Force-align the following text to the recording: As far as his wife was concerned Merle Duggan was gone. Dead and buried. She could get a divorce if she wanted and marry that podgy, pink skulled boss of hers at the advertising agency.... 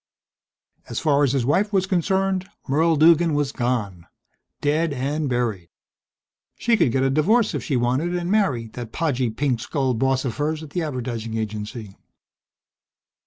As 0.89 0.99
far 0.99 1.21
as 1.23 1.33
his 1.33 1.45
wife 1.45 1.71
was 1.71 1.85
concerned 1.85 2.49
Merle 2.67 2.95
Duggan 2.95 3.35
was 3.35 3.51
gone. 3.51 4.07
Dead 4.59 4.93
and 4.93 5.29
buried. 5.29 5.69
She 6.57 6.75
could 6.75 6.91
get 6.91 7.03
a 7.03 7.11
divorce 7.11 7.53
if 7.53 7.63
she 7.63 7.77
wanted 7.77 8.15
and 8.15 8.31
marry 8.31 8.65
that 8.69 8.91
podgy, 8.91 9.29
pink 9.29 9.59
skulled 9.59 9.99
boss 9.99 10.25
of 10.25 10.37
hers 10.37 10.63
at 10.63 10.71
the 10.71 10.81
advertising 10.81 11.37
agency.... 11.37 11.97